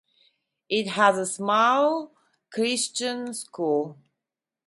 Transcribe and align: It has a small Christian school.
It 0.67 0.87
has 0.87 1.15
a 1.19 1.27
small 1.31 2.15
Christian 2.51 3.35
school. 3.35 3.99